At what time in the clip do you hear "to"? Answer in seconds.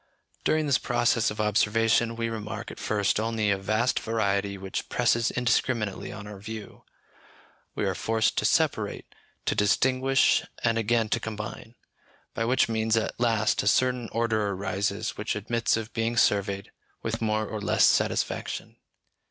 8.39-8.45, 9.45-9.53, 11.09-11.19